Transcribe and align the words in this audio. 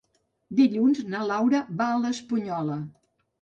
Dilluns 0.59 1.01
na 1.15 1.21
Laura 1.33 1.61
va 1.83 1.91
a 1.97 2.01
l'Espunyola. 2.07 2.81